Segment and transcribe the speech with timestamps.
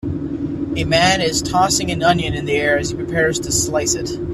[0.75, 4.09] A man is tossing an onion in the air as he prepares to slice it.